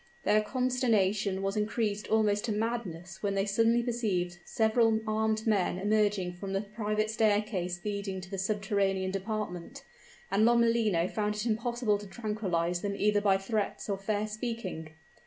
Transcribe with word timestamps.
Their 0.23 0.41
consternation 0.41 1.43
was 1.43 1.55
increased 1.55 2.07
almost 2.07 2.45
to 2.45 2.51
madness 2.51 3.21
when 3.21 3.35
they 3.35 3.45
suddenly 3.45 3.83
perceived 3.83 4.39
several 4.45 4.99
armed 5.05 5.45
men 5.45 5.77
emerging 5.77 6.37
from 6.37 6.53
the 6.53 6.61
private 6.61 7.11
staircase 7.11 7.79
leading 7.85 8.19
to 8.21 8.31
the 8.31 8.39
subterranean 8.39 9.11
department, 9.11 9.83
and 10.31 10.43
Lomellino 10.43 11.07
found 11.07 11.35
it 11.35 11.45
impossible 11.45 11.99
to 11.99 12.07
tranquilize 12.07 12.81
them 12.81 12.95
either 12.95 13.21
by 13.21 13.37
threats 13.37 13.87
or 13.89 13.97
fair 13.99 14.25
speaking. 14.25 14.95